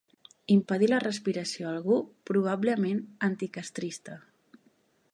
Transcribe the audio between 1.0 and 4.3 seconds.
respiració a algú, probablement anticastrista.